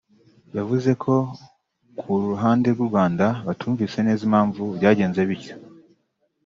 yavuze 0.57 0.91
ko 1.03 1.13
ku 1.99 2.11
ruhande 2.29 2.67
rw’ 2.73 2.79
u 2.85 2.87
Rwanda 2.89 3.25
batumvise 3.47 3.97
neza 4.07 4.21
impamvu 4.27 4.61
byagenze 4.77 5.21
bityo 5.29 5.55